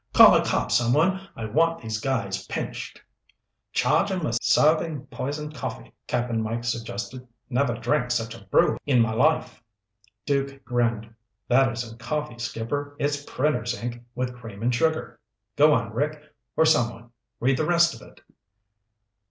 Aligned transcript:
Call 0.13 0.33
a 0.35 0.43
cop 0.43 0.71
someone, 0.71 1.27
I 1.35 1.45
want 1.45 1.83
these 1.83 1.99
guys 2.01 2.47
pinched." 2.47 2.99
"Charge 3.71 4.09
'em 4.09 4.23
with 4.23 4.39
serving 4.41 5.05
poison 5.11 5.51
coffee," 5.51 5.93
Cap'n 6.07 6.41
Mike 6.41 6.63
suggested. 6.63 7.27
"Never 7.51 7.75
drank 7.75 8.09
such 8.09 8.33
a 8.33 8.43
brew 8.47 8.79
in 8.87 8.99
my 8.99 9.13
life." 9.13 9.61
Duke 10.25 10.65
grinned. 10.65 11.13
"That 11.47 11.71
isn't 11.71 11.99
coffee, 11.99 12.39
skipper. 12.39 12.95
It's 12.97 13.23
printer's 13.23 13.79
ink 13.79 14.01
with 14.15 14.33
cream 14.35 14.63
and 14.63 14.73
sugar. 14.73 15.19
Go 15.55 15.71
on, 15.71 15.93
Rick, 15.93 16.19
or 16.57 16.65
someone. 16.65 17.11
Read 17.39 17.57
the 17.57 17.67
rest 17.67 17.93
of 17.93 18.01
it." 18.01 18.21